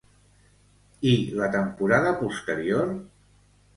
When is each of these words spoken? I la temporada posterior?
I 1.11 1.13
la 1.41 1.49
temporada 1.57 2.15
posterior? 2.23 2.91